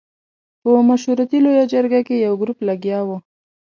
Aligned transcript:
په 0.61 0.69
مشورتي 0.89 1.37
لویه 1.45 1.65
جرګه 1.73 1.99
کې 2.07 2.15
یو 2.25 2.33
ګروپ 2.41 2.59
لګیا 2.69 2.99
وو. 3.07 3.17